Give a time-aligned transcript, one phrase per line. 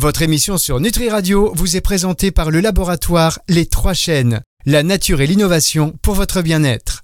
[0.00, 4.40] Votre émission sur Nutri Radio vous est présentée par le laboratoire Les Trois Chaînes.
[4.64, 7.02] La nature et l'innovation pour votre bien-être.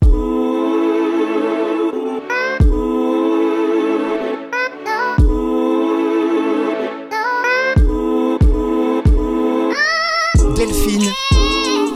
[10.57, 11.13] Delphine,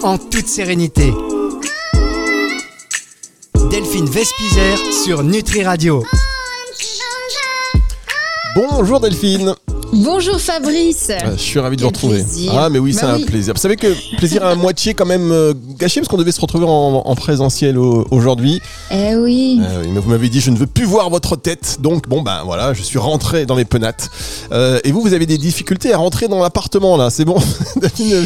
[0.03, 1.15] en toute sérénité.
[3.71, 6.05] Delphine Vespizer sur Nutri Radio.
[8.55, 9.55] Bonjour Delphine
[9.93, 11.09] Bonjour Fabrice.
[11.11, 12.23] Euh, je suis ravi de vous retrouver.
[12.23, 12.53] plaisir.
[12.57, 13.55] Ah mais oui, c'est Bah un plaisir.
[13.55, 16.65] Vous savez que plaisir à moitié quand même euh, gâché parce qu'on devait se retrouver
[16.65, 18.61] en, en présentiel au- aujourd'hui.
[18.93, 19.61] Eh oui.
[19.63, 21.79] Euh, oui, mais vous m'avez dit je ne veux plus voir votre tête.
[21.81, 24.11] Donc bon ben voilà, je suis rentré dans mes penates.
[24.53, 27.37] Euh, et vous, vous avez des difficultés à rentrer dans l'appartement là, c'est bon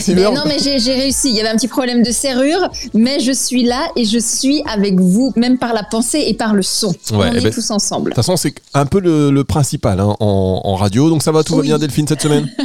[0.09, 1.31] Mais non, mais j'ai réussi.
[1.31, 4.63] Il y avait un petit problème de serrure, mais je suis là et je suis
[4.71, 6.95] avec vous, même par la pensée et par le son.
[7.13, 8.11] On eh est ben, tous ensemble.
[8.11, 11.09] De toute façon, c'est un peu le, le principal hein, en, en radio.
[11.09, 11.67] Donc ça va, tout va Oui.
[11.69, 12.49] bien Delphine cette semaine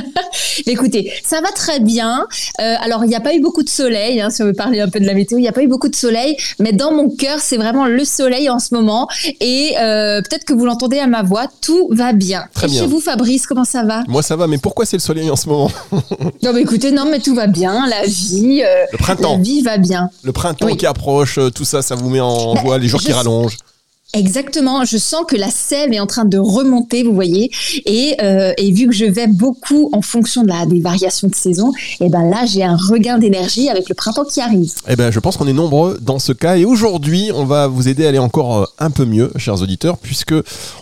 [0.66, 2.26] Écoutez, ça va très bien.
[2.60, 4.82] Euh, alors, il n'y a pas eu beaucoup de soleil, hein, si on veut parler
[4.82, 6.92] un peu de la météo, il n'y a pas eu beaucoup de soleil, mais dans
[6.94, 9.08] mon cœur, c'est vraiment le soleil en ce moment.
[9.40, 12.44] Et euh, peut-être que vous l'entendez à ma voix, tout va bien.
[12.54, 12.82] Très et bien.
[12.82, 14.04] chez vous, Fabrice, comment ça va?
[14.08, 15.72] Moi ça va, mais pourquoi c'est le soleil en ce moment?
[16.44, 17.86] Non, mais écoutez, non, mais tout va bien.
[17.88, 19.38] La vie, euh, Le la printemps.
[19.40, 20.10] vie va bien.
[20.24, 20.78] Le printemps Oui.
[20.78, 23.58] qui approche, tout ça, ça vous met en Bah, voie, les jours qui sais- rallongent.
[24.14, 27.52] Exactement, je sens que la sève est en train de remonter, vous voyez,
[27.86, 31.36] et, euh, et vu que je vais beaucoup en fonction de la, des variations de
[31.36, 31.72] saison,
[32.02, 34.74] et ben là j'ai un regain d'énergie avec le printemps qui arrive.
[34.88, 36.58] Eh ben, je pense qu'on est nombreux dans ce cas.
[36.58, 39.98] Et aujourd'hui, on va vous aider à aller encore euh, un peu mieux, chers auditeurs,
[40.00, 40.34] puisque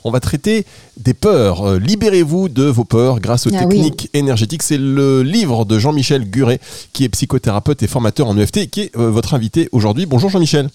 [0.06, 1.68] on va traiter des peurs.
[1.68, 3.76] Euh, Libérez-vous de vos peurs grâce aux Ah oui.
[3.76, 4.64] techniques énergétiques.
[4.64, 6.60] C'est le livre de Jean-Michel Guret,
[6.94, 10.06] qui est psychothérapeute et formateur en EFT, qui est euh, votre invité aujourd'hui.
[10.06, 10.70] Bonjour Jean-Michel.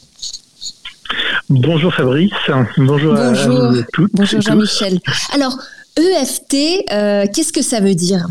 [1.54, 2.32] Bonjour Fabrice,
[2.78, 3.64] bonjour, à- Bonjour.
[3.64, 4.40] à vous toutes Bonjour.
[4.40, 4.98] Jean-Michel.
[5.34, 5.58] Alors
[5.98, 8.24] EFT, euh, qu'est-ce que ça veut dire?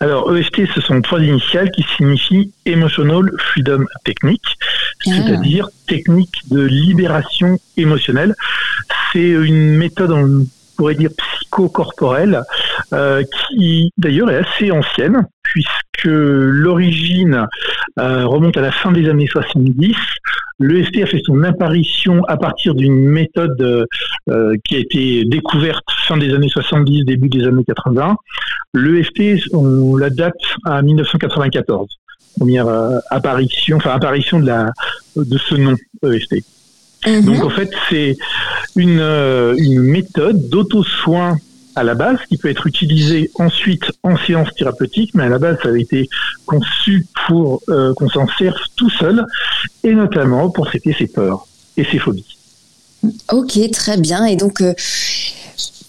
[0.00, 4.42] Alors EFT, ce sont trois initiales qui signifient Emotional Freedom Technique,
[5.06, 5.10] Ah.
[5.14, 8.34] c'est-à-dire technique de libération émotionnelle.
[9.12, 10.44] C'est une méthode, on
[10.76, 12.42] pourrait dire psychocorporelle,
[12.92, 15.70] euh, qui d'ailleurs est assez ancienne, puisque
[16.04, 17.46] l'origine
[18.00, 19.94] euh, remonte à la fin des années 70.
[20.60, 23.84] L'EFT a fait son apparition à partir d'une méthode euh,
[24.30, 28.16] euh, qui a été découverte fin des années 70, début des années 80.
[28.74, 31.88] L'EFT, on la date à 1994.
[32.38, 34.70] Première euh, apparition, enfin apparition de la
[35.16, 36.44] de ce nom EFT.
[37.06, 37.24] Mhm.
[37.24, 38.16] Donc en fait, c'est
[38.76, 39.00] une,
[39.58, 41.36] une méthode d'auto-soin
[41.76, 45.58] à la base qui peut être utilisée ensuite en séance thérapeutique, mais à la base,
[45.62, 46.08] ça avait été
[46.46, 49.24] conçu pour euh, qu'on s'en serve tout seul,
[49.82, 51.46] et notamment pour traiter ses peurs
[51.76, 52.36] et ses phobies.
[53.30, 54.24] Ok, très bien.
[54.24, 54.74] Et donc, euh,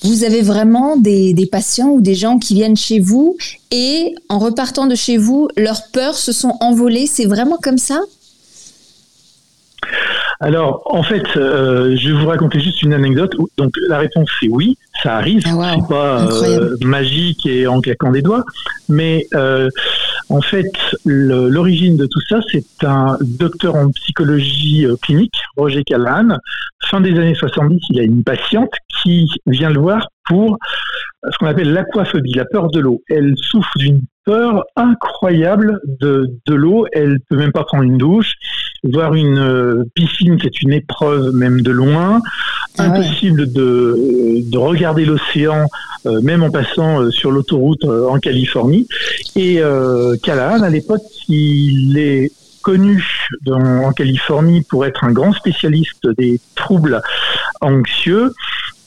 [0.04, 3.38] vous avez vraiment des patients ou des gens qui viennent chez vous
[3.72, 7.08] et en repartant de chez vous, leurs peurs se sont envolées.
[7.08, 8.00] C'est vraiment comme ça?
[10.40, 13.36] Alors, en fait, euh, je vais vous raconter juste une anecdote.
[13.58, 15.44] Donc, la réponse c'est oui, ça arrive.
[15.48, 15.76] Ah.
[15.76, 18.44] C'est pas euh, magique et en claquant des doigts,
[18.90, 19.70] mais euh,
[20.30, 20.72] en fait,
[21.06, 26.38] l'origine de tout ça, c'est un docteur en psychologie euh, clinique, Roger Callahan.
[26.86, 28.72] Fin des années 70, il a une patiente
[29.02, 30.58] qui vient le voir pour
[31.32, 33.02] ce qu'on appelle l'aquaphobie, la peur de l'eau.
[33.10, 36.88] Elle souffre d'une peur incroyable de, de l'eau.
[36.92, 38.34] Elle peut même pas prendre une douche.
[38.84, 42.22] Voir une euh, piscine, c'est une épreuve même de loin.
[42.78, 43.00] Ah ouais.
[43.00, 45.66] Impossible de, de regarder l'océan,
[46.06, 48.88] euh, même en passant euh, sur l'autoroute euh, en Californie.
[49.36, 52.32] Et euh, Callahan, à l'époque, il est
[52.62, 53.04] connu
[53.46, 57.02] dans- en Californie pour être un grand spécialiste des troubles
[57.62, 58.34] anxieux.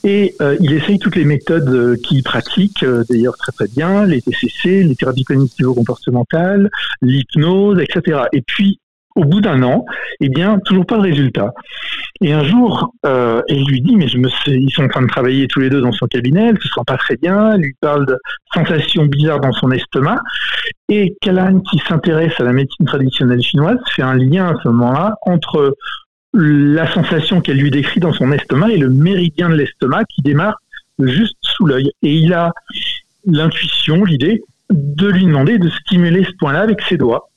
[0.05, 4.21] Et euh, il essaye toutes les méthodes euh, qu'il pratique, d'ailleurs très très bien, les
[4.21, 6.69] TCC, les thérapies cognitivo-comportementales,
[7.01, 8.21] l'hypnose, etc.
[8.31, 8.79] Et puis,
[9.19, 9.85] au bout d'un an,
[10.21, 11.53] eh bien, toujours pas de résultat.
[12.21, 15.07] Et un jour, euh, elle lui dit, mais je me ils sont en train de
[15.07, 17.75] travailler tous les deux dans son cabinet, elle se sent pas très bien, elle lui
[17.81, 18.17] parle de
[18.53, 20.19] sensations bizarres dans son estomac.
[20.87, 25.15] Et Callahan, qui s'intéresse à la médecine traditionnelle chinoise, fait un lien à ce moment-là
[25.25, 25.75] entre
[26.33, 30.55] la sensation qu'elle lui décrit dans son estomac et le méridien de l'estomac qui démarre
[30.99, 31.91] juste sous l'œil.
[32.03, 32.53] Et il a
[33.25, 37.29] l'intuition, l'idée, de lui demander de stimuler ce point-là avec ses doigts.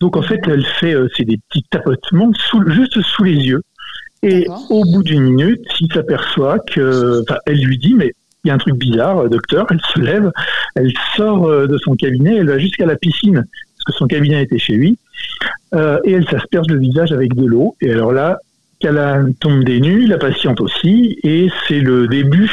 [0.00, 3.62] Donc en fait, elle fait euh, c'est des petits tapotements sous, juste sous les yeux.
[4.22, 8.12] Et au bout d'une minute, il s'aperçoit que, elle lui dit, mais
[8.44, 9.66] il y a un truc bizarre, euh, docteur.
[9.70, 10.30] Elle se lève,
[10.74, 14.42] elle sort euh, de son cabinet, elle va jusqu'à la piscine parce que son cabinet
[14.42, 14.98] était chez lui,
[15.74, 17.76] euh, et elle s'asperge le visage avec de l'eau.
[17.80, 18.38] Et alors là,
[18.80, 22.50] Callahan tombe des nues, la patiente aussi, et c'est le début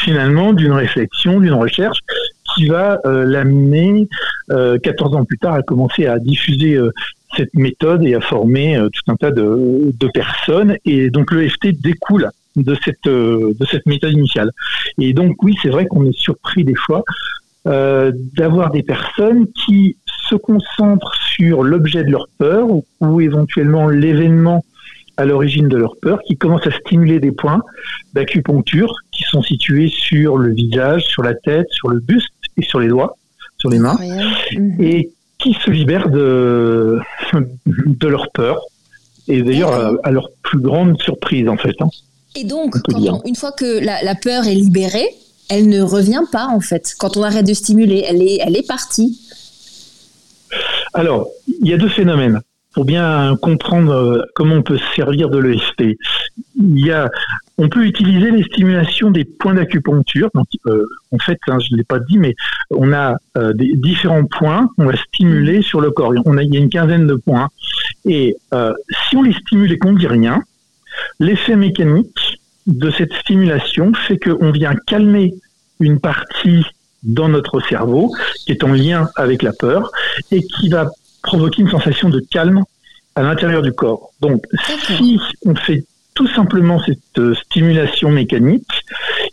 [0.00, 1.98] finalement d'une réflexion, d'une recherche
[2.56, 4.08] qui va l'amener
[4.48, 6.78] 14 ans plus tard à commencer à diffuser
[7.36, 10.76] cette méthode et à former tout un tas de, personnes.
[10.84, 14.50] Et donc l'EFT découle de cette de cette méthode initiale.
[14.98, 17.04] Et donc oui, c'est vrai qu'on est surpris des fois
[17.66, 19.96] euh, d'avoir des personnes qui
[20.28, 22.68] se concentrent sur l'objet de leur peur
[23.00, 24.64] ou, éventuellement l'événement
[25.16, 27.62] à l'origine de leur peur, qui commencent à stimuler des points
[28.12, 32.80] d'acupuncture qui sont situés sur le visage, sur la tête, sur le buste et sur
[32.80, 33.16] les doigts,
[33.58, 33.98] sur les mains,
[34.52, 34.76] mhm.
[34.80, 36.98] et qui se libèrent de,
[37.34, 38.60] de leur peur,
[39.28, 41.74] et d'ailleurs à, leur plus grande surprise en fait.
[41.80, 41.88] Hein.
[42.36, 42.76] Et donc,
[43.24, 45.08] une fois que la peur est libérée,
[45.48, 46.94] elle ne revient pas en fait.
[46.98, 49.20] Quand on arrête de stimuler, elle est, elle est partie.
[50.94, 51.28] Alors,
[51.60, 52.40] il y a deux phénomènes
[52.72, 55.96] pour bien comprendre euh, comment on peut se servir de l'EFT.
[56.56, 57.10] Il y a,
[57.58, 60.28] on peut utiliser les stimulations des points d'acupuncture.
[60.34, 62.34] Donc, euh, en fait, hein, je ne l'ai pas dit, mais
[62.70, 66.12] on a euh, des différents points qu'on va stimuler sur le corps.
[66.26, 67.48] On a, il y a une quinzaine de points.
[68.04, 68.36] Et
[69.08, 70.42] si on les stimule et qu'on ne dit rien,
[71.18, 75.34] l'effet mécanique de cette stimulation fait qu'on vient calmer
[75.80, 76.64] une partie
[77.02, 78.12] dans notre cerveau
[78.44, 79.90] qui est en lien avec la peur
[80.30, 80.90] et qui va
[81.22, 82.62] provoquer une sensation de calme
[83.14, 84.10] à l'intérieur du corps.
[84.20, 84.44] Donc,
[84.86, 85.84] si on fait
[86.16, 88.66] tout simplement cette euh, stimulation mécanique,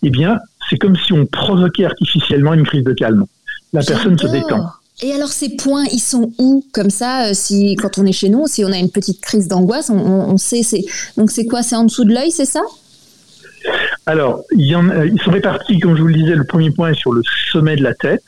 [0.03, 0.37] eh bien,
[0.69, 3.25] c'est comme si on provoquait artificiellement une crise de calme.
[3.71, 4.69] La personne se détend.
[5.01, 8.29] Et alors ces points, ils sont où Comme ça, euh, si quand on est chez
[8.29, 10.61] nous, si on a une petite crise d'angoisse, on, on, sait.
[10.61, 10.83] C'est
[11.17, 12.61] donc c'est quoi C'est en dessous de l'œil, c'est ça?
[14.05, 16.91] Alors, il y en ils sont répartis, comme je vous le disais, le premier point
[16.91, 17.21] est sur le
[17.51, 18.23] sommet de la tête.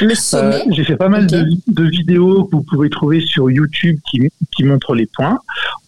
[0.00, 0.62] Le sommet?
[0.62, 4.64] euh, J'ai fait pas mal de, vidéos que vous pouvez trouver sur YouTube qui, qui,
[4.64, 5.38] montrent les points,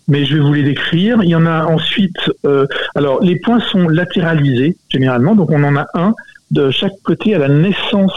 [0.08, 1.22] mais je vais vous les décrire.
[1.22, 5.76] Il y en a ensuite, euh, alors les points sont latéralisés généralement, donc on en
[5.76, 6.14] a un
[6.50, 8.12] de chaque côté à la naissance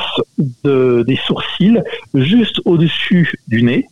[0.64, 1.80] de, des sourcils,
[2.14, 3.88] juste au-dessus du nez.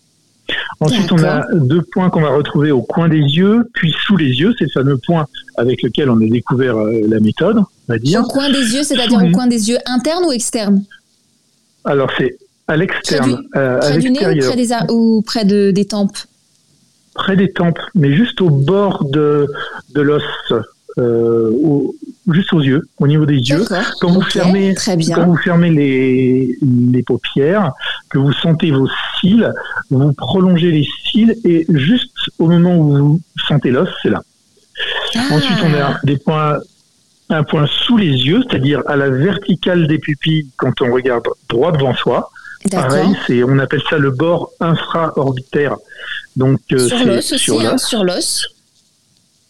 [0.79, 4.29] Ensuite, on a deux points qu'on va retrouver au coin des yeux, puis sous les
[4.29, 4.55] yeux.
[4.57, 8.21] C'est le fameux point avec lequel on a découvert euh, la méthode, on va dire.
[8.21, 10.83] Au coin des yeux, c'est-à-dire au coin des yeux internes ou externes?
[11.85, 12.37] Alors, c'est
[12.67, 13.43] à l'externe.
[13.51, 16.17] Près, du, près du nez ou près, des, ou près de, des tempes?
[17.13, 19.47] Près des tempes, mais juste au bord de,
[19.93, 20.23] de l'os.
[20.97, 21.51] Euh,
[22.33, 23.65] juste aux yeux, au niveau des yeux.
[23.99, 27.71] Quand vous fermez, quand vous fermez les, les paupières,
[28.09, 28.87] que vous sentez vos
[29.19, 29.51] cils,
[29.89, 34.21] vous prolongez les cils et juste au moment où vous sentez l'os, c'est là.
[35.15, 35.19] Ah.
[35.31, 36.59] Ensuite, on a des points,
[37.29, 41.71] un point sous les yeux, c'est-à-dire à la verticale des pupilles quand on regarde droit
[41.71, 42.31] devant soi.
[42.69, 45.77] Pareil, c'est, on appelle ça le bord infraorbitaire.
[46.35, 48.47] Donc, euh, sur l'os aussi, hein, sur l'os.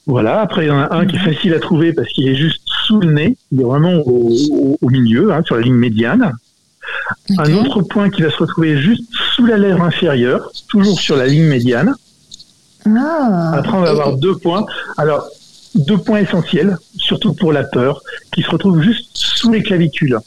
[0.05, 1.33] Voilà, après il y en a un qui est mhm.
[1.33, 5.31] facile à trouver parce qu'il est juste sous le nez, il est vraiment au, milieu,
[5.31, 6.31] hein, sur la ligne médiane.
[7.37, 9.03] Un autre point qui va se retrouver juste
[9.35, 11.93] sous la lèvre inférieure, toujours sur la ligne médiane.
[12.87, 13.51] Ah.
[13.53, 14.65] Après on va avoir deux points.
[14.97, 15.29] Alors,
[15.75, 18.01] deux points essentiels, surtout pour la peur,
[18.33, 20.17] qui se retrouvent juste sous les clavicules.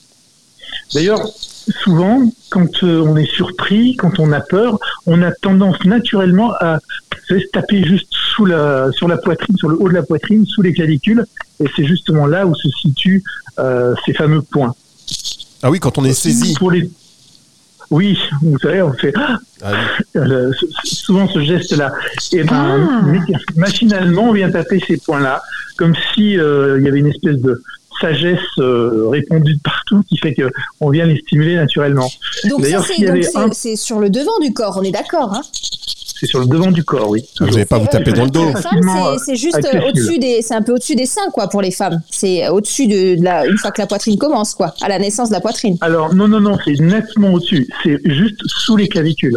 [0.95, 1.21] D'ailleurs,
[1.69, 6.79] souvent, quand euh, on est surpris, quand on a peur, on a tendance naturellement à
[7.29, 10.63] se taper juste sous la, sur la poitrine, sur le haut de la poitrine, sous
[10.63, 11.25] les clavicules,
[11.61, 13.23] et c'est justement là où se situent
[13.59, 14.75] euh, ces fameux points.
[15.63, 16.57] Ah oui, quand on est saisi.
[17.91, 19.75] Oui, vous savez, on fait ah
[20.17, 20.51] euh,
[20.83, 21.93] souvent ce geste-là.
[22.33, 23.39] Et ben, ah.
[23.55, 25.43] machinalement, on vient taper ces points-là,
[25.77, 27.63] comme si il y avait une espèce de
[28.03, 32.11] sagesse euh, répandue de partout qui fait qu'on vient les stimuler naturellement.
[32.51, 32.65] Donc
[33.55, 35.43] c'est sur le devant du corps, on est d'accord hein?
[36.23, 37.25] C'est sur le devant du corps, oui.
[37.41, 38.47] Vous n'allez pas vous taper dans le dos.
[39.25, 42.01] C'est juste au-dessus des, c'est un peu au-dessus des seins, quoi, pour les femmes.
[42.13, 45.35] C'est au-dessus de, la, une fois que la poitrine commence, quoi, à la naissance de
[45.35, 45.77] la poitrine.
[45.81, 47.67] Alors non, non, non, c'est nettement au-dessus.
[47.83, 49.37] C'est juste sous les clavicules.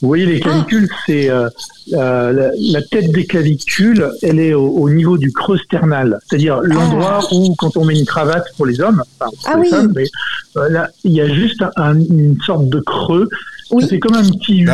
[0.00, 0.44] Vous voyez, les ah.
[0.44, 1.48] clavicules, c'est euh,
[1.94, 7.34] euh, la, tête des clavicules, elle est au, niveau du creux sternal, c'est-à-dire l'endroit ah.
[7.34, 10.06] où, quand on met une cravate pour les hommes, enfin, pour ah les femmes, mais,
[10.58, 13.28] euh, là, il y a juste une sorte de creux.
[13.88, 14.70] C'est comme un petit U.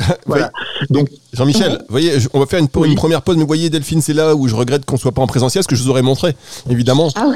[0.26, 0.50] Voilà.
[0.90, 4.12] Donc, Jean-Michel, voyez, on va faire une, une, première pause, mais vous voyez, Delphine, c'est
[4.12, 6.34] là où je regrette qu'on soit pas en présentiel, ce que je vous aurais montré,
[6.68, 7.08] évidemment.
[7.16, 7.26] Ah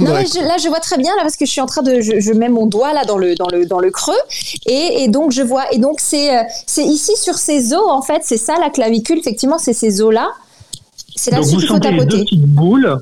[0.00, 2.48] là, je vois très bien, là, parce que je suis en train de, je, mets
[2.48, 4.12] mon doigt là dans le, dans le, dans le creux,
[4.66, 8.22] et, donc je vois, et donc c'est, euh, c'est ici sur ces os, en fait,
[8.22, 10.28] c'est ça la clavicule, effectivement, c'est ces os-là.
[11.14, 12.04] C'est là-dessus qu'il faut tapoter.
[12.04, 12.96] deux petites boules,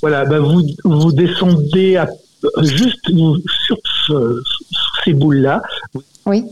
[0.00, 2.08] voilà, bah, vous, vous descendez à,
[2.62, 3.06] juste
[3.66, 4.22] sur, sur
[5.04, 5.62] ces boules-là.
[6.26, 6.44] Oui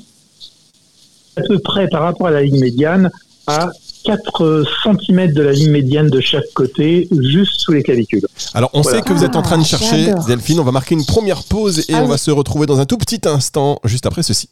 [1.36, 3.10] à peu près par rapport à la ligne médiane
[3.46, 3.70] à
[4.04, 8.24] 4 cm de la ligne médiane de chaque côté, juste sous les clavicules.
[8.54, 10.12] Alors, on sait que vous êtes en train de Ah, chercher.
[10.28, 10.60] Delphine.
[10.60, 12.10] On va marquer une première pause et Ah on oui.
[12.10, 14.48] va se retrouver dans un tout petit instant, juste après ceci.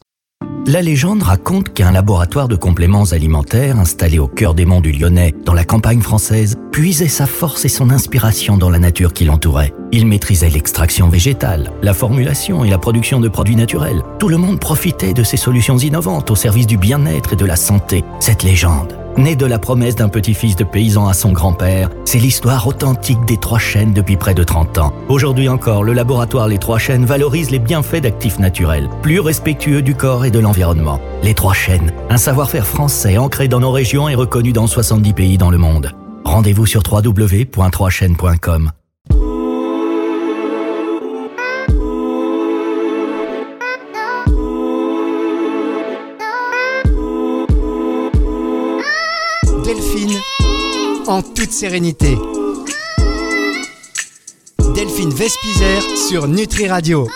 [0.67, 5.35] La légende raconte qu'un laboratoire de compléments alimentaires installé au cœur des monts du Lyonnais,
[5.45, 9.75] dans la campagne française, puisait sa force et son inspiration dans la nature qui l'entourait.
[9.91, 14.01] Il maîtrisait l'extraction végétale, la formulation et la production de produits naturels.
[14.17, 17.57] Tout le monde profitait de ces solutions innovantes au service du bien-être et de la
[17.57, 18.03] santé.
[18.19, 22.67] Cette légende, née de la promesse d'un petit-fils de paysan à son grand-père, c'est l'histoire
[22.67, 24.93] authentique des Trois Chênes depuis près de 30 ans.
[25.09, 29.95] Aujourd'hui encore, le laboratoire Les Trois Chênes valorise les bienfaits d'actifs naturels, plus respectueux du
[29.95, 30.99] corps et de l'environnement.
[31.23, 35.37] Les Trois Chênes, un savoir-faire français ancré dans nos régions et reconnu dans 70 pays
[35.37, 35.91] dans le monde.
[36.23, 38.71] Rendez-vous sur www.3chaînes.com.
[51.07, 52.17] En toute sérénité.
[54.75, 57.07] Delphine Vespizer sur Nutri Radio.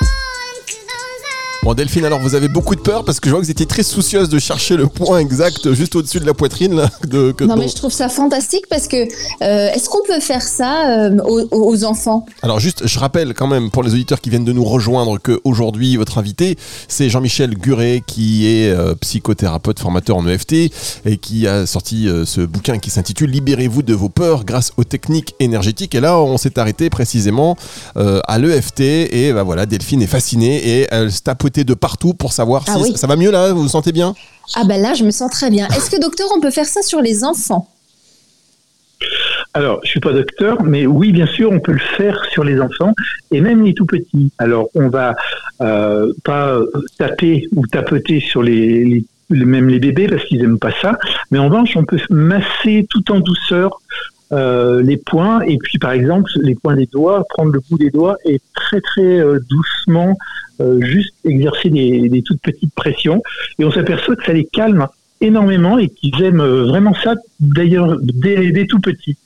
[1.63, 3.65] Bon, Delphine, alors vous avez beaucoup de peur parce que je vois que vous étiez
[3.65, 6.73] très soucieuse de chercher le point exact juste au-dessus de la poitrine.
[6.73, 10.21] Là, de, que- Non, mais je trouve ça fantastique parce que euh, est-ce qu'on peut
[10.21, 12.25] faire ça euh, aux, aux enfants?
[12.43, 15.97] Alors juste, je rappelle quand même pour les auditeurs qui viennent de nous rejoindre qu'aujourd'hui,
[15.97, 20.53] votre invité, c'est Jean-Michel Guret qui est euh, psychothérapeute, formateur en EFT
[21.05, 25.35] et qui a sorti ce bouquin qui s'intitule Libérez-vous de vos peurs grâce aux techniques
[25.41, 25.93] énergétiques.
[25.93, 27.57] Et là, on s'est arrêté précisément
[27.95, 32.63] à l'EFT et bah, voilà, Delphine est fascinée et elle se de partout pour savoir
[32.67, 32.91] Ah si oui.
[32.91, 34.13] ça, ça va mieux là, vous vous sentez bien?
[34.55, 35.67] Ah ben là, je me sens très bien.
[35.69, 37.67] Est-ce que docteur, on peut faire ça sur les enfants?
[39.53, 42.59] Alors, je suis pas docteur, mais oui, bien sûr, on peut le faire sur les
[42.59, 42.91] enfants
[43.31, 44.31] et même les tout petits.
[44.37, 45.15] Alors, on va
[45.61, 46.59] euh, pas
[46.97, 50.97] taper ou tapoter sur les, les- les- même les bébés parce qu'ils aiment pas ça,
[51.31, 53.79] mais en revanche, on peut masser tout en douceur
[54.31, 57.89] euh, les points et puis, par exemple, les points des doigts, prendre le bout des
[57.89, 60.15] doigts et très très euh, doucement,
[60.61, 63.21] euh, juste exercer des, des toutes petites pressions.
[63.57, 64.87] Et on s'aperçoit que ça les calme
[65.21, 69.17] énormément et qu'ils aiment euh, vraiment ça d'ailleurs dès, dès tout petit.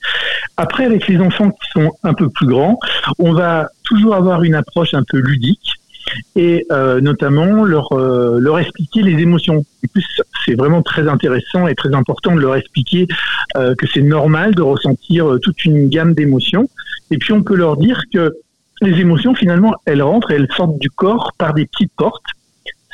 [0.56, 2.78] Après, avec les enfants qui sont un peu plus grands,
[3.18, 5.74] on va toujours avoir une approche un peu ludique
[6.36, 9.58] et euh, notamment leur, euh, leur expliquer les émotions.
[9.58, 10.06] En plus,
[10.44, 13.06] c'est vraiment très intéressant et très important de leur expliquer
[13.56, 16.68] euh, que c'est normal de ressentir toute une gamme d'émotions.
[17.10, 18.34] Et puis, on peut leur dire que
[18.82, 22.24] les émotions, finalement, elles rentrent et elles sortent du corps par des petites portes.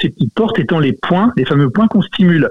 [0.01, 2.49] Ces petites portes étant les points, les fameux points qu'on stimule.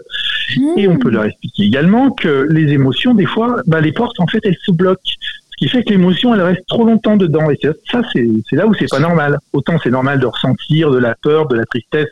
[0.78, 4.28] Et on peut leur expliquer également que les émotions, des fois, bah, les portes, en
[4.28, 5.12] fait, elles se bloquent.
[5.60, 7.50] Qui fait que l'émotion, elle reste trop longtemps dedans.
[7.52, 9.38] Et ça, c'est là où c'est pas normal.
[9.52, 12.08] Autant c'est normal de ressentir de la peur, de la tristesse,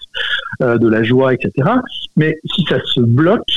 [0.62, 1.70] euh, de la joie, etc.
[2.18, 3.50] Mais si ça se bloque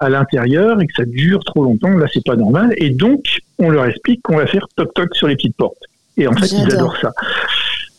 [0.00, 2.74] à l'intérieur et que ça dure trop longtemps, là, c'est pas normal.
[2.76, 3.22] Et donc,
[3.60, 5.78] on leur explique qu'on va faire toc-toc sur les petites portes.
[6.16, 7.12] Et en fait, ils adorent ça.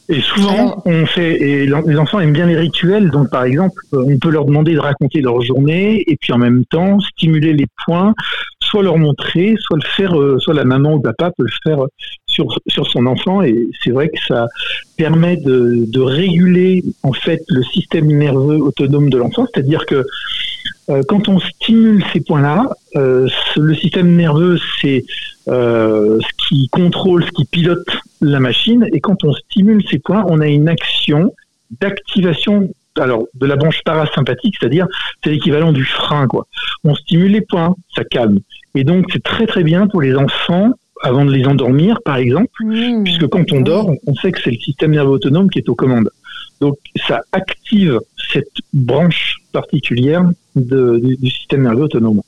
[0.09, 3.11] Et souvent, on fait, et les enfants aiment bien les rituels.
[3.11, 6.37] Donc, par exemple, euh, on peut leur demander de raconter leur journée et puis en
[6.37, 8.13] même temps stimuler les points,
[8.63, 11.51] soit leur montrer, soit le faire, euh, soit la maman ou le papa peut le
[11.63, 11.87] faire euh,
[12.67, 13.41] sur, son enfant.
[13.41, 14.47] Et c'est vrai que ça
[14.97, 19.45] permet de, réguler en fait le système nerveux autonome de l'enfant.
[19.53, 20.05] C'est-à-dire que
[20.89, 23.27] euh, quand on stimule ces points-là, euh,
[23.57, 25.03] le système nerveux, c'est
[25.47, 27.87] euh, ce qui contrôle, ce qui pilote
[28.21, 28.87] la machine.
[28.93, 31.33] Et quand on stimule ces points, on a une action
[31.81, 34.87] d'activation alors de la branche parasympathique, c'est-à-dire
[35.23, 36.47] c'est l'équivalent du frein quoi.
[36.83, 38.39] On stimule les points, ça calme.
[38.75, 40.73] Et donc c'est très très bien pour les enfants
[41.03, 43.03] avant de les endormir par exemple, Mmh.
[43.03, 45.75] puisque quand on dort, on sait que c'est le système nerveux autonome qui est aux
[45.75, 46.09] commandes.
[46.61, 46.77] Donc
[47.07, 47.99] ça active
[48.31, 50.23] cette branche particulière
[50.55, 52.21] de- du, du système nerveux autonome.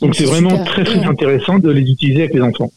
[0.00, 0.64] Donc c'est vraiment super.
[0.66, 2.70] très très intéressant de les utiliser avec les enfants.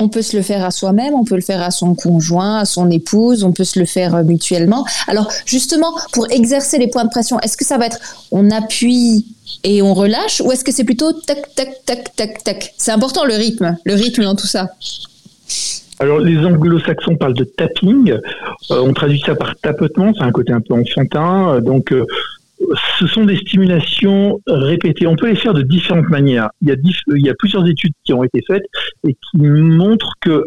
[0.00, 2.64] On peut se le faire à soi-même, on peut le faire à son conjoint, à
[2.64, 4.84] son épouse, on peut se le faire euh, mutuellement.
[5.08, 7.98] Alors justement, pour exercer les points de pression, est-ce que ça va être
[8.30, 9.26] on appuie
[9.64, 12.74] et on relâche ou est-ce que c'est plutôt tac, tac, tac, tac, tac?
[12.76, 14.70] C'est important le rythme, le rythme dans tout ça.
[16.00, 18.12] Alors les anglo-saxons parlent de tapping,
[18.70, 21.92] Euh, on traduit ça par tapotement, c'est un côté un peu enfantin, Euh, donc
[22.98, 25.06] ce sont des stimulations répétées.
[25.06, 26.50] On peut les faire de différentes manières.
[26.60, 28.64] Il y a, plusieurs études qui ont été faites
[29.06, 30.44] et qui montrent que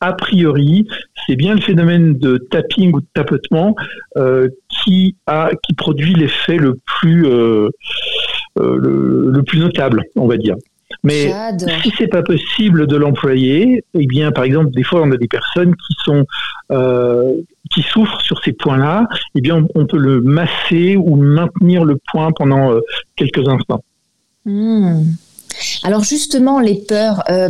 [0.00, 0.86] a priori,
[1.26, 3.74] c'est bien le phénomène de tapping ou de tapotement
[4.18, 7.70] euh, qui a qui produit l'effet le plus euh,
[8.60, 10.56] euh, le, le plus notable, on va dire.
[11.04, 11.30] Mais
[11.82, 15.28] si c'est pas possible de l'employer, eh bien, par exemple, des fois, on a des
[15.28, 16.24] personnes qui sont
[16.72, 17.34] euh,
[17.70, 19.06] qui souffrent sur ces points-là.
[19.34, 22.80] Eh bien, on, on peut le masser ou maintenir le point pendant euh,
[23.16, 23.84] quelques instants.
[24.46, 25.02] Mmh.
[25.82, 27.48] Alors justement, les peurs, euh,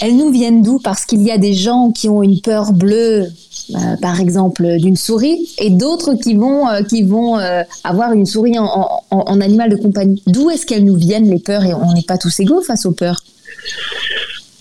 [0.00, 0.78] elles nous viennent d'où?
[0.78, 3.26] Parce qu'il y a des gens qui ont une peur bleue,
[3.74, 7.38] euh, par exemple, d'une souris, et d'autres qui vont, euh, qui vont
[7.84, 10.22] avoir une souris en, animal de compagnie.
[10.26, 11.64] D'où est-ce qu'elles nous viennent, les peurs?
[11.64, 13.20] Et on n'est pas tous égaux face aux peurs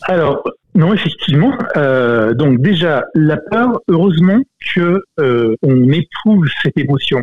[0.04, 0.44] Alors,
[0.76, 1.52] non, effectivement.
[2.36, 4.40] donc déjà, la peur, heureusement
[4.74, 7.22] que on éprouve cette émotion.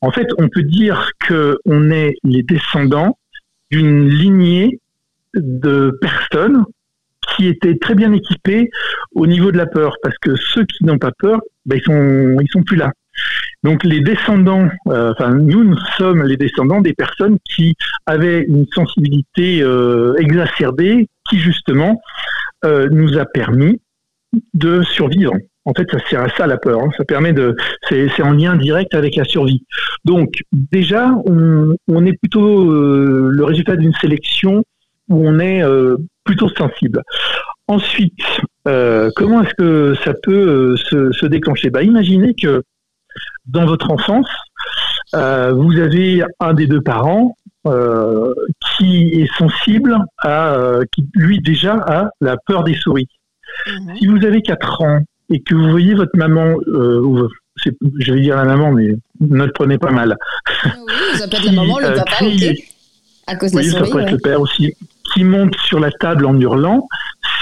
[0.00, 3.18] En fait, on peut dire que on est les descendants
[3.70, 4.80] d'une lignée
[5.34, 6.64] de personnes
[7.36, 8.70] qui étaient très bien équipées
[9.14, 12.36] au niveau de la peur, parce que ceux qui n'ont pas peur, ben, ils sont
[12.40, 12.92] ils sont plus là.
[13.64, 17.74] Donc les descendants, euh, enfin nous nous sommes les descendants des personnes qui
[18.06, 22.00] avaient une sensibilité euh, exacerbée, qui justement
[22.64, 23.80] euh, nous a permis
[24.54, 25.34] de survivre.
[25.64, 26.80] En fait, ça sert à ça la peur.
[26.80, 26.90] Hein.
[26.96, 27.56] Ça permet de,
[27.88, 29.64] c'est en lien direct avec la survie.
[30.04, 34.64] Donc déjà, on, est plutôt le résultat d'une sélection
[35.08, 37.02] où on est euh, plutôt sensible.
[37.66, 38.18] Ensuite,
[38.66, 41.70] euh, comment est-ce que ça peut se, déclencher?
[41.70, 42.62] Bah, Imaginez que
[43.46, 44.28] dans votre enfance,
[45.12, 47.36] vous avez un des deux parents
[48.76, 53.08] qui est sensible à, qui lui déjà a la peur des souris.
[53.66, 53.96] Mhm.
[53.96, 55.00] Si vous avez 4 ans
[55.30, 57.28] et que vous voyez votre maman, euh,
[57.98, 60.16] je vais dire la maman, mais ne le prenez pas mal.
[60.64, 60.70] Oui,
[61.16, 62.54] ça peut être la maman, le euh, papa, ok.
[63.26, 64.74] À cause de la ça peut être le père aussi,
[65.18, 66.86] qui monte sur la table en hurlant.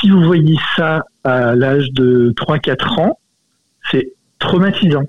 [0.00, 3.18] Si vous voyez ça à l'âge de 3-4 ans,
[3.90, 5.04] c'est traumatisant.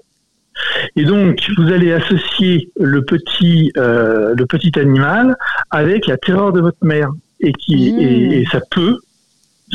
[0.97, 5.37] Et donc, vous allez associer le petit, euh, le petit animal
[5.69, 7.09] avec la terreur de votre mère.
[7.39, 8.45] Et, qui, et mmh.
[8.51, 8.97] ça peut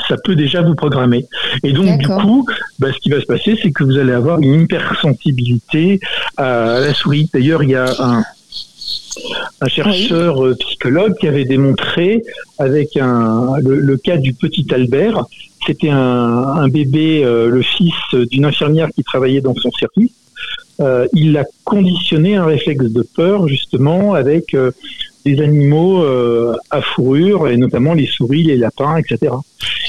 [0.08, 1.26] ça peut déjà vous programmer.
[1.62, 2.46] Et donc, du coup,
[2.78, 6.00] bah, ce qui va se passer, c'est que vous allez avoir une hypersensibilité
[6.36, 7.30] à la souris.
[7.32, 8.24] D'ailleurs, il y a un,
[9.60, 12.22] un chercheur euh, psychologue qui avait démontré
[12.58, 15.24] avec le, cas du petit Albert,
[15.66, 17.94] c'était un, bébé, euh, le fils
[18.30, 20.12] d'une infirmière qui travaillait dans son service.
[20.80, 24.56] Euh, il a conditionné un réflexe de peur justement avec
[25.24, 29.32] des animaux euh, à fourrure, et notamment les souris, les lapins, etc.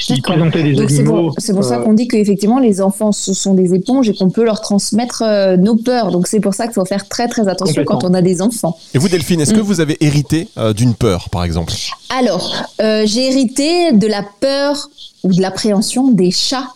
[0.08, 1.32] Ils présentaient des animaux.
[1.38, 4.30] C'est pour, ça euh, qu'on dit qu'effectivement, les enfants, ce sont des éponges et qu'on
[4.30, 6.10] peut leur transmettre euh, nos peurs.
[6.10, 8.76] Donc c'est pour ça qu'il faut faire très très attention quand on a des enfants.
[8.94, 9.64] Et vous, Delphine, est-ce que mm.
[9.64, 11.72] vous avez hérité d'une peur, par exemple?
[12.16, 14.88] Alors, j'ai hérité de la peur
[15.24, 16.68] ou de l'appréhension des chats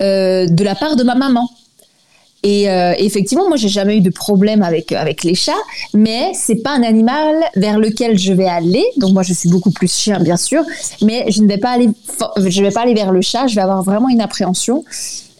[0.00, 1.48] de la part de ma maman.
[2.44, 5.52] Et euh, effectivement, moi, j'ai jamais eu de problème avec avec les chats,
[5.94, 8.84] mais c'est pas un animal vers lequel je vais aller.
[8.98, 10.62] Donc moi, je suis beaucoup plus chien, bien sûr,
[11.02, 11.88] mais je ne vais pas aller,
[12.36, 13.46] je vais pas aller vers le chat.
[13.46, 14.84] Je vais avoir vraiment une appréhension.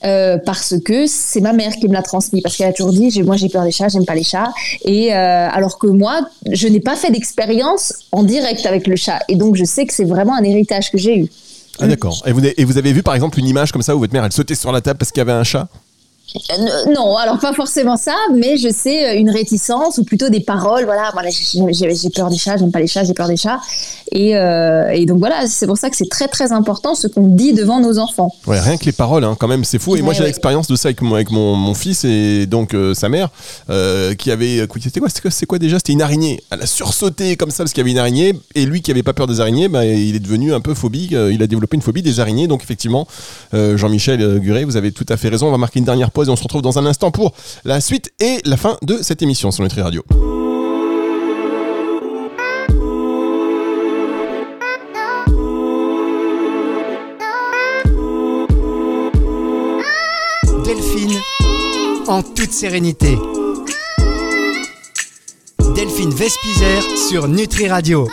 [0.04, 3.22] Euh, parce que c'est ma mère qui me l'a transmis parce qu'elle a toujours dit
[3.22, 4.52] moi j'ai peur des chats j'aime pas les chats
[4.84, 9.20] et euh, alors que moi je n'ai pas fait d'expérience en direct avec le chat
[9.28, 11.28] et donc je sais que c'est vraiment un héritage que j'ai eu
[11.80, 13.98] ah d'accord et vous, et vous avez vu par exemple une image comme ça où
[13.98, 15.68] votre mère elle sautait sur la table parce qu'il y avait un chat?
[16.36, 20.40] Euh, non, alors pas forcément ça, mais je sais euh, une réticence ou plutôt des
[20.40, 20.84] paroles.
[20.84, 23.60] Voilà, voilà j'ai peur des chats, j'aime pas les chats, j'ai peur des chats.
[24.10, 27.28] Et, euh, et donc voilà, c'est pour ça que c'est très très important ce qu'on
[27.28, 28.34] dit devant nos enfants.
[28.46, 29.96] Ouais, rien que les paroles, hein, quand même, c'est fou.
[29.96, 33.08] Et moi j'ai l'expérience de ça avec, mon, avec mon, mon fils et donc sa
[33.08, 33.28] mère
[34.18, 34.66] qui avait.
[34.80, 35.08] C'était quoi
[35.46, 35.78] quoi, déjà?
[35.78, 36.42] C'était une araignée.
[36.50, 38.34] Elle a sursauté comme ça parce qu'il y avait une araignée.
[38.54, 41.12] Et lui qui avait pas peur des araignées, bah, il est devenu un peu phobique.
[41.12, 42.48] il a développé une phobie des araignées.
[42.48, 43.06] Donc effectivement,
[43.52, 45.46] Jean-Michel Guret, vous avez tout à fait raison.
[45.48, 47.32] On va marquer une dernière et on se retrouve dans un instant pour
[47.64, 50.04] la suite et la fin de cette émission sur Nutri Radio.
[60.64, 61.20] Delphine,
[62.06, 63.18] en toute sérénité.
[65.74, 68.08] Delphine Vespizer sur Nutri Radio.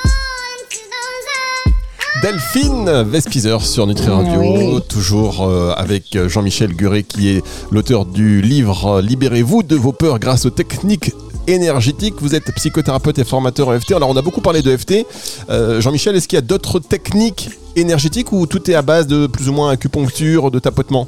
[2.21, 9.01] Delphine Vespizer sur Nutri Radio, toujours euh, avec Jean-Michel Guret qui est l'auteur du livre
[9.01, 11.13] Libérez-vous de vos peurs grâce aux techniques
[11.47, 12.15] énergétiques.
[12.19, 13.93] Vous êtes psychothérapeute et formateur en FT.
[13.93, 15.05] Alors on a beaucoup parlé de FT.
[15.49, 19.25] Euh, Jean-Michel, est-ce qu'il y a d'autres techniques énergétiques ou tout est à base de
[19.25, 21.07] plus ou moins acupuncture, de tapotement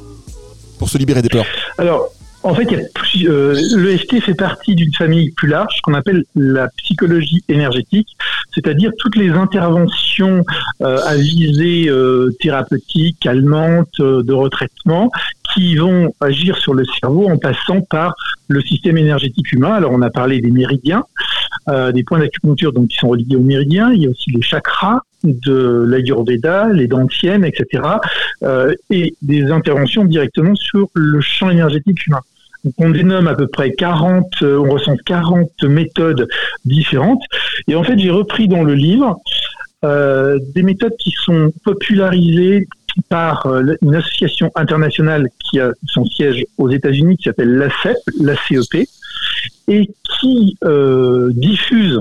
[0.78, 1.46] pour se libérer des peurs?
[1.78, 2.08] Alors
[2.44, 2.68] en fait,
[3.26, 8.16] euh, l'EFT fait partie d'une famille plus large qu'on appelle la psychologie énergétique,
[8.54, 10.44] c'est-à-dire toutes les interventions
[10.82, 15.10] euh, à visée euh, thérapeutique, calmante, euh, de retraitement,
[15.54, 18.14] qui vont agir sur le cerveau en passant par
[18.48, 19.72] le système énergétique humain.
[19.72, 21.04] Alors, on a parlé des méridiens,
[21.66, 23.90] des points d'acupuncture donc qui sont reliés aux méridiens.
[23.92, 27.82] Il y a aussi les chakras de l'Ayurveda, les dentiennes, etc.
[28.90, 32.20] et des interventions directement sur le champ énergétique humain
[32.78, 36.28] on dénomme à peu près 40, euh, on ressent 40 méthodes
[36.64, 37.22] différentes.
[37.68, 39.16] Et en fait, j'ai repris dans le livre
[40.54, 42.66] des méthodes qui sont popularisées
[43.10, 43.46] par
[43.82, 48.88] une association internationale qui a son siège aux États-Unis, qui s'appelle l'ACEP, l'ACEP,
[49.68, 50.56] et qui
[51.34, 52.00] diffuse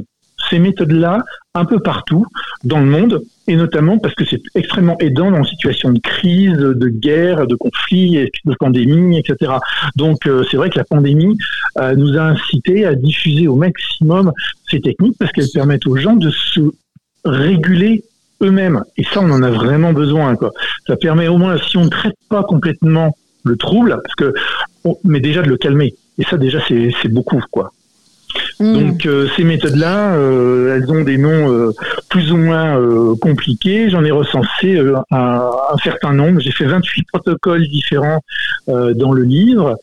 [0.54, 1.24] ces méthodes-là
[1.56, 2.28] un peu partout
[2.64, 6.56] dans le monde, et notamment parce que c'est extrêmement aidant dans une situation de crise,
[6.58, 9.54] de guerre, de conflit, de pandémie, etc.
[9.96, 11.36] Donc euh, c'est vrai que la pandémie
[11.80, 14.32] euh, nous a incité à diffuser au maximum
[14.70, 16.62] ces techniques parce qu'elles permettent aux gens de se
[17.26, 18.04] réguler
[18.42, 18.84] eux-mêmes.
[18.98, 20.38] Et ça, on en a vraiment besoin.
[20.86, 24.34] Ça permet au moins, si on ne traite pas complètement le trouble, parce que,
[25.04, 25.96] mais déjà de le calmer.
[26.20, 27.72] Et ça, déjà, c'est beaucoup, quoi.
[28.60, 28.74] Mm.
[28.74, 31.72] Donc euh, ces méthodes-là, euh, elles ont des noms euh,
[32.10, 32.80] plus ou moins
[33.20, 33.90] compliqués.
[33.90, 34.80] J'en ai recensé
[35.12, 35.50] un,
[35.84, 36.40] certain nombre.
[36.40, 38.22] J'ai fait 28 protocoles différents
[38.68, 39.78] dans le livre.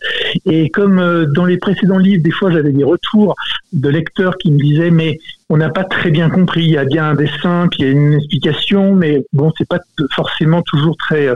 [0.46, 3.34] Et comme dans les précédents livres, des fois j'avais des retours
[3.72, 6.64] de lecteurs qui me disaient mais on n'a pas très bien compris.
[6.64, 9.68] Il y a bien un dessin, puis il y a une explication, mais bon, c'est
[9.68, 9.80] pas
[10.14, 11.28] forcément toujours très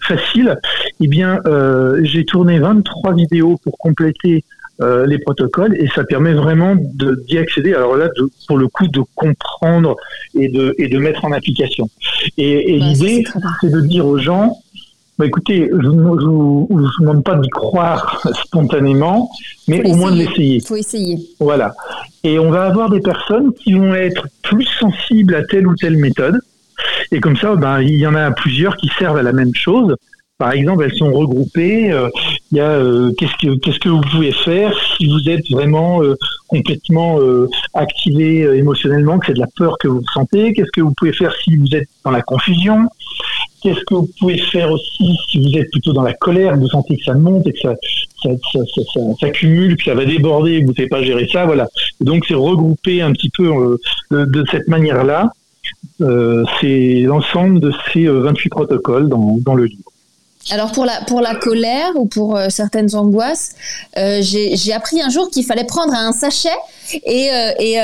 [0.00, 0.56] facile.
[1.00, 1.38] Eh bien,
[2.02, 4.44] j'ai tourné 23 vidéos pour compléter
[4.82, 7.74] euh, les protocoles et ça permet vraiment d'y accéder.
[7.74, 8.08] Alors là,
[8.48, 9.96] pour le coup, de comprendre
[10.34, 11.88] et de, et de mettre en application.
[12.38, 13.24] Et, bah, l'idée,
[13.60, 14.56] c'est de dire aux gens,
[15.18, 16.68] bah, écoutez, je ne vous,
[17.00, 19.30] demande pas d'y croire spontanément,
[19.68, 20.56] mais au moins de l'essayer.
[20.56, 21.18] Il faut essayer.
[21.38, 21.74] Voilà.
[22.24, 25.98] Et on va avoir des personnes qui vont être plus sensibles à telle ou telle
[25.98, 26.40] méthode.
[27.12, 29.94] Et comme ça, ben, il y en a plusieurs qui servent à la même chose
[30.40, 31.92] par exemple, elles sont regroupées.
[31.92, 32.08] Euh,
[32.50, 36.02] il y a euh, qu'est-ce que qu'est-ce que vous pouvez faire si vous êtes vraiment
[36.02, 36.16] euh,
[36.48, 37.18] complètement
[37.74, 40.54] activé émotionnellement, que c'est de la peur que vous ressentez?
[40.54, 42.88] Qu'est-ce que vous pouvez faire si vous êtes dans la confusion?
[43.62, 46.96] Qu'est-ce que vous pouvez faire aussi si vous êtes plutôt dans la colère, vous sentez
[46.96, 47.74] que ça monte et que ça,
[48.22, 51.28] ça, ça, ça s'accumule, que ça va déborder, et que vous ne savez pas gérer
[51.30, 51.68] ça, voilà.
[52.00, 53.78] Donc c'est regrouper un petit peu
[54.10, 55.30] de cette manière-là.
[56.60, 59.89] c'est l'ensemble de ces 28 protocoles dans, dans le livre.
[60.48, 63.52] Alors pour la, pour la colère ou pour euh, certaines angoisses,
[63.98, 66.48] euh, j'ai appris un jour qu'il fallait prendre un sachet
[67.04, 67.76] et, euh, et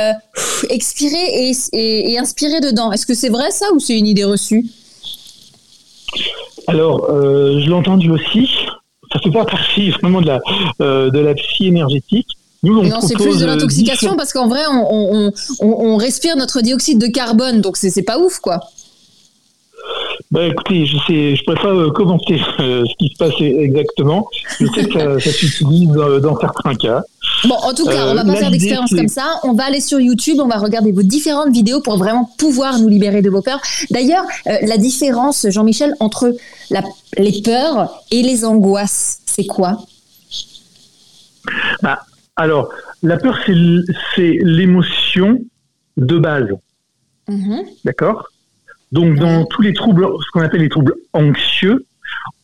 [0.70, 2.92] expirer et, et, inspirer dedans.
[2.92, 4.64] Est-ce que c'est vrai ça ou c'est une idée reçue?
[6.66, 8.48] Alors, je l'ai entendu aussi.
[9.12, 10.40] Ça fait pas partie vraiment de la,
[10.80, 12.26] de la psy énergétique.
[12.62, 17.06] non, c'est plus de l'intoxication parce qu'en vrai, on, on, on, respire notre dioxyde de
[17.06, 18.60] carbone, donc c'est pas ouf, quoi.
[20.32, 24.28] Bah écoutez, je sais, je préfère euh, commenter euh, ce qui se passe exactement.
[24.58, 27.02] Je sais que ça, s'utilise dans, certains cas.
[27.44, 29.38] Bon, en tout cas, on va pas euh, faire d'expérience comme ça.
[29.44, 32.88] On va aller sur YouTube, on va regarder vos différentes vidéos pour vraiment pouvoir nous
[32.88, 33.60] libérer de vos peurs.
[33.90, 36.34] D'ailleurs, la différence, Jean-Michel, entre
[36.70, 36.82] la,
[37.18, 39.78] les peurs et les angoisses, c'est quoi?
[41.82, 42.00] Bah,
[42.34, 42.70] Alors,
[43.02, 45.38] la peur, c'est l'émotion
[45.96, 46.48] de base.
[47.28, 47.64] Mm-hmm.
[47.84, 48.26] D'accord?
[48.92, 51.84] Donc, dans tous les troubles, ce qu'on appelle les troubles anxieux,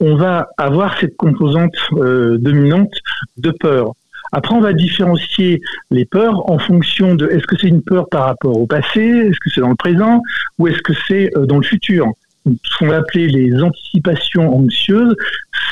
[0.00, 2.92] on va avoir cette composante euh, dominante
[3.36, 3.92] de peur.
[4.32, 8.24] Après, on va différencier les peurs en fonction de est-ce que c'est une peur par
[8.24, 10.22] rapport au passé, est-ce que c'est dans le présent,
[10.58, 12.06] ou est-ce que c'est euh, dans le futur.
[12.44, 15.14] Ce qu'on va appeler les anticipations anxieuses,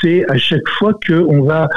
[0.01, 1.67] c'est à chaque fois qu'on va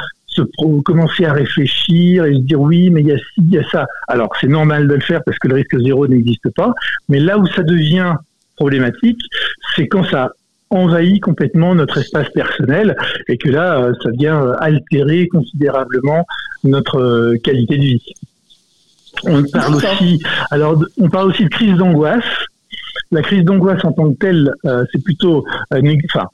[0.83, 3.69] commencer à réfléchir et se dire oui, mais il y a ci, il y a
[3.69, 3.87] ça.
[4.07, 6.73] Alors c'est normal de le faire parce que le risque zéro n'existe pas,
[7.09, 8.15] mais là où ça devient
[8.55, 9.19] problématique,
[9.75, 10.31] c'est quand ça
[10.69, 12.95] envahit complètement notre espace personnel
[13.27, 16.25] et que là, euh, ça vient euh, altérer considérablement
[16.63, 18.13] notre euh, qualité de vie.
[19.25, 22.25] On parle aussi, alors, on parle aussi de crise d'angoisse.
[23.11, 24.51] La crise d'angoisse en tant que telle,
[24.91, 26.27] c'est plutôt, enfin,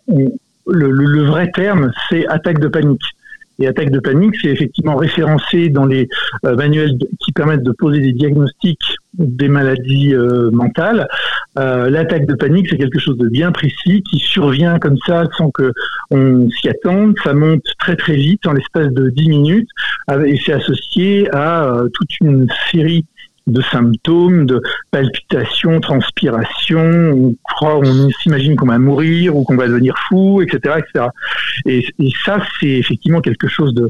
[0.66, 3.04] le, vrai terme, c'est attaque de panique.
[3.60, 6.08] Et attaque de panique, c'est effectivement référencé dans les
[6.46, 11.08] euh, manuels qui permettent de poser des diagnostics des maladies euh, mentales.
[11.60, 15.52] Euh, l'attaque de panique, c'est quelque chose de bien précis qui survient comme ça sans
[15.52, 15.74] que
[16.10, 17.16] on s'y attende.
[17.24, 19.70] Ça monte très très vite en l'espace de 10 minutes
[20.26, 23.06] et c'est associé à toute une série
[23.52, 24.62] de symptômes, de
[24.92, 30.80] palpitations, transpiration, on croit, on s'imagine qu'on va mourir ou qu'on va devenir fou, etc.,
[30.80, 31.06] etc.
[31.66, 31.86] Et,
[32.26, 33.90] ça, c'est effectivement quelque chose de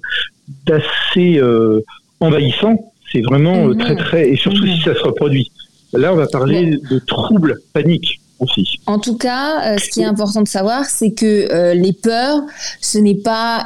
[0.66, 1.82] d'assez euh,
[2.20, 2.92] envahissant.
[3.12, 5.52] C'est vraiment euh, très très et surtout si ça se reproduit.
[5.94, 8.20] Là, on va parler de troubles paniques.
[8.40, 8.80] Aussi.
[8.88, 12.42] En tout cas, euh, ce qui est important de savoir, c'est que les peurs,
[12.80, 13.64] ce n'est pas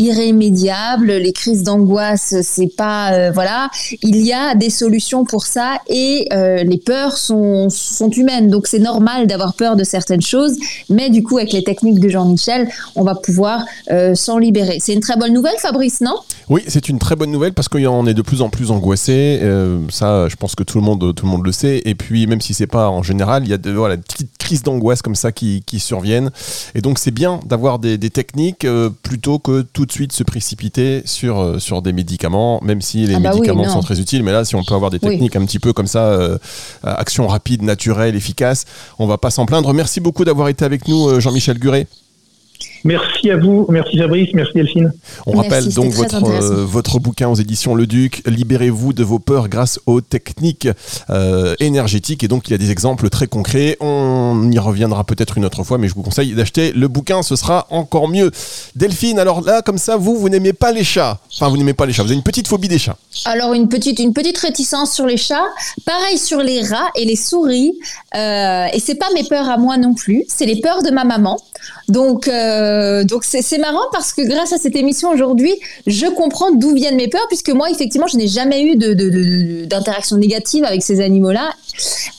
[0.00, 1.12] irrémédiable.
[1.12, 3.70] Les crises d'angoisse, c'est pas euh, voilà.
[4.02, 8.48] Il y a des solutions pour ça et euh, les peurs sont sont humaines.
[8.48, 10.56] Donc c'est normal d'avoir peur de certaines choses,
[10.88, 14.78] mais du coup avec les techniques de Jean-Michel, on va pouvoir euh, s'en libérer.
[14.80, 16.16] C'est une très bonne nouvelle, Fabrice, non?
[16.48, 19.40] Oui, c'est une très bonne nouvelle parce qu'on est de plus en plus angoissé.
[19.90, 21.82] ça, je pense que tout le monde tout le monde le sait.
[21.84, 24.62] Et puis même si c'est pas en général, il y a de voilà petites crises
[24.62, 26.30] d'angoisse comme ça qui, qui surviennent.
[26.74, 28.66] Et donc c'est bien d'avoir des, des techniques
[29.02, 33.14] plutôt que tout de suite se précipiter sur, euh, sur des médicaments, même si les
[33.16, 34.22] ah bah médicaments sont très utiles.
[34.22, 36.38] Mais là, si on peut avoir des techniques un petit peu comme ça, euh,
[36.82, 38.64] action rapide, naturelle, efficace,
[38.98, 39.72] on va pas s'en plaindre.
[39.74, 41.86] Merci beaucoup d'avoir été avec nous, euh, Jean-Michel Guret.
[42.84, 44.92] Merci à vous, merci Fabrice, merci Delphine.
[45.26, 49.48] On rappelle donc votre, euh, votre bouquin aux éditions Le Duc, Libérez-vous de vos peurs
[49.48, 50.68] grâce aux techniques
[51.10, 52.24] euh, énergétiques.
[52.24, 53.76] Et donc il y a des exemples très concrets.
[53.80, 57.36] On y reviendra peut-être une autre fois, mais je vous conseille d'acheter le bouquin, ce
[57.36, 58.30] sera encore mieux.
[58.76, 61.18] Delphine, alors là, comme ça, vous, vous n'aimez pas les chats.
[61.34, 62.96] Enfin, vous n'aimez pas les chats, vous avez une petite phobie des chats.
[63.26, 65.46] Alors une petite, une petite réticence sur les chats,
[65.84, 67.72] pareil sur les rats et les souris.
[68.14, 71.04] Euh, et c'est pas mes peurs à moi non plus, c'est les peurs de ma
[71.04, 71.38] maman.
[71.90, 75.54] Donc, euh, donc c'est marrant parce que grâce à cette émission aujourd'hui,
[75.86, 78.76] je comprends d'où viennent mes peurs, puisque moi, effectivement, je n'ai jamais eu
[79.66, 81.50] d'interaction de, négative avec ces animaux-là.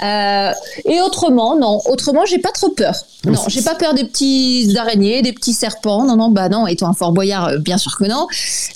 [0.04, 0.52] Euh,
[0.86, 2.96] et autrement, non, autrement, j'ai pas trop peur.
[3.26, 6.06] Non, j'ai pas peur des petits araignées, des petits serpents.
[6.06, 6.66] Non, non, bah non.
[6.66, 8.28] Et toi, un Fort Boyard, euh, bien sûr que non.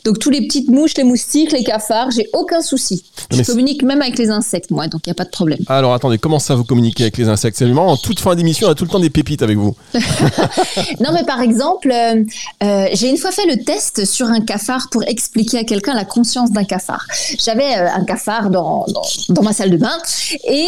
[0.04, 3.04] Donc tous les petites mouches, les moustiques, les cafards, j'ai aucun souci.
[3.32, 5.60] Je communique même avec les insectes, moi, donc il y a pas de problème.
[5.68, 7.58] Alors attendez, comment ça vous communiquez avec les insectes?
[7.58, 9.76] C'est en toute fin d'émission, on a tout le temps des pépites avec vous.
[11.00, 12.24] non, mais par exemple, euh,
[12.64, 16.06] euh, j'ai une fois fait le test sur un cafard pour expliquer à quelqu'un la
[16.06, 17.06] conscience d'un cafard.
[17.44, 18.86] J'avais un cafard dans,
[19.30, 19.98] dans, ma salle de bain
[20.48, 20.65] et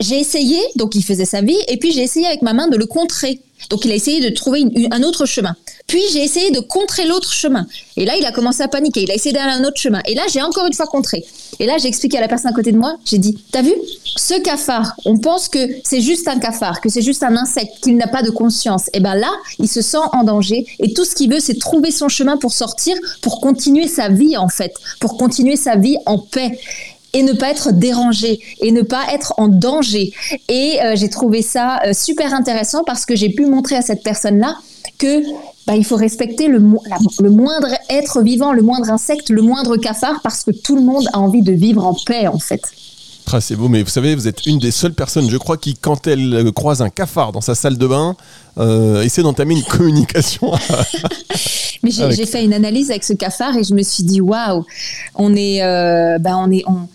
[0.00, 2.76] j'ai essayé, donc il faisait sa vie, et puis j'ai essayé avec ma main de
[2.76, 3.40] le contrer.
[3.70, 5.54] Donc il a essayé de trouver un autre chemin.
[5.86, 7.66] Puis j'ai essayé de contrer l'autre chemin.
[7.96, 9.02] Et là, il a commencé à paniquer.
[9.02, 10.00] Il a essayé d'aller un autre chemin.
[10.06, 11.24] Et là, j'ai encore une fois contré.
[11.58, 13.72] Et là, j'ai expliqué à la personne à côté de moi, j'ai dit, t'as vu,
[14.16, 17.96] ce cafard, on pense que c'est juste un cafard, que c'est juste un insecte, qu'il
[17.96, 18.90] n'a pas de conscience.
[18.92, 20.66] Et ben là, il se sent en danger.
[20.78, 24.36] Et tout ce qu'il veut, c'est trouver son chemin pour sortir, pour continuer sa vie,
[24.36, 26.58] en fait, pour continuer sa vie en paix
[27.18, 30.12] et ne pas être dérangé et ne pas être en danger.
[30.48, 34.04] Et euh, j'ai trouvé ça euh, super intéressant parce que j'ai pu montrer à cette
[34.04, 34.56] personne-là
[34.98, 35.22] que
[35.66, 40.20] bah, il faut respecter le, le, moindre être vivant, le moindre insecte, le moindre cafard
[40.22, 42.62] parce que tout le monde a envie de vivre en paix en fait.
[43.32, 45.74] Ah, c'est beau, mais vous savez, vous êtes une des seules personnes, je crois, qui,
[45.74, 48.16] quand elle euh, croise un cafard dans sa salle de bain,
[49.02, 50.52] essaie d'entamer une communication.
[51.82, 54.64] mais j'ai fait une analyse avec ce cafard et je me suis dit, waouh,
[55.16, 55.60] on est,
[56.20, 56.88] bah, on est, on,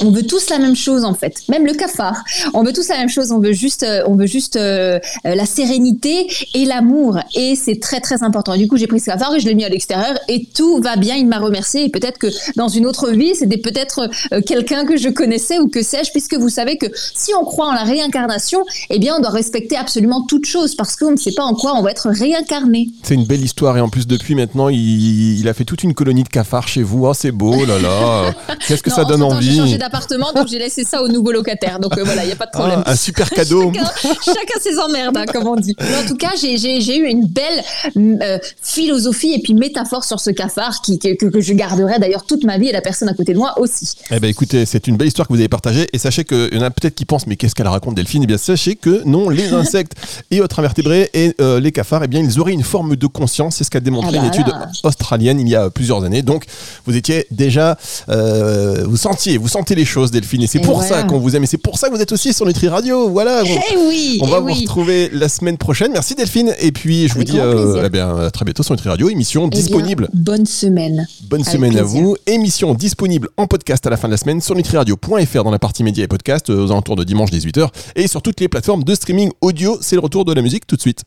[0.00, 2.24] on veut tous la même chose en fait, même le cafard.
[2.54, 3.32] On veut tous la même chose.
[3.32, 7.18] On veut juste, euh, on veut juste euh, euh, la sérénité et l'amour.
[7.34, 8.56] Et c'est très très important.
[8.56, 10.96] du coup, j'ai pris ce cafard et je l'ai mis à l'extérieur et tout va
[10.96, 11.16] bien.
[11.16, 14.08] Il m'a remercié et peut-être que dans une autre vie, c'était peut-être
[14.46, 17.72] quelqu'un que je connaissais ou que sais-je, puisque vous savez que si on croit en
[17.72, 21.44] la réincarnation, eh bien, on doit respecter absolument toute chose parce qu'on ne sait pas
[21.44, 22.88] en quoi on va être réincarné.
[23.02, 26.22] C'est une belle histoire et en plus depuis maintenant, il, a fait toute une colonie
[26.22, 27.06] de cafards chez vous.
[27.06, 28.34] Oh, c'est beau, là là.
[28.66, 31.80] Qu'est-ce que ça donne envie d'appartement, donc j'ai laissé ça au nouveau locataire.
[31.80, 32.82] Donc euh, voilà, il n'y a pas de problème.
[32.86, 33.72] Ah, un super cadeau.
[34.24, 35.74] chacun, ses emmerdes, hein, comme on dit.
[35.80, 37.62] en tout cas, j'ai eu une belle
[37.96, 42.44] euh, philosophie et puis métaphore sur ce cafard qui, que, que je garderai d'ailleurs toute
[42.44, 43.94] ma vie et la personne à côté de moi aussi.
[44.10, 46.58] Eh ben écoutez, c'est une belle histoire que vous avez partagée et sachez qu'il y
[46.58, 48.22] en a peut-être qui pensent mais qu'est-ce qu'elle raconte Delphine?
[48.22, 49.94] Eh bien sachez que non, les insectes
[50.30, 53.56] et autres invertébrés et euh, les cafards, eh bien ils auraient une forme de conscience.
[53.56, 54.52] C'est ce qu'a démontré ah une étude
[54.84, 56.22] australienne il y a plusieurs années.
[56.22, 56.44] Donc
[56.86, 57.76] vous étiez déjà,
[58.08, 60.42] vous sentiez, vous sentez les choses, Delphine.
[60.42, 61.44] Et c'est pour ça qu'on vous aime.
[61.44, 63.08] Et c'est pour ça que vous êtes aussi sur Nutri Radio.
[63.10, 63.42] Voilà.
[63.44, 65.92] Eh oui, on va eh vous retrouver la semaine prochaine.
[65.92, 66.54] Merci Delphine.
[66.60, 69.08] Et puis je vous dis euh, eh bien, à très bientôt sur Nutri Radio.
[69.08, 70.08] Émission eh disponible.
[70.12, 71.06] bonne semaine.
[71.28, 72.16] Bonne semaine à vous.
[72.26, 75.84] Émission disponible en podcast à la fin de la semaine sur nutriradio.fr dans la partie
[75.84, 78.94] médias et podcast euh, aux alentours de dimanche 18h et sur toutes les plateformes de
[78.94, 79.78] streaming audio.
[79.80, 81.04] C'est le retour de la musique tout de suite.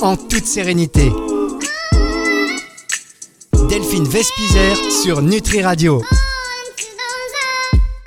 [0.00, 1.12] En toute sérénité.
[3.68, 6.02] Delphine Vespizer sur Nutri Radio.